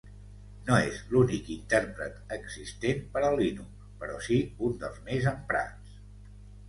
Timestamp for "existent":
2.37-3.03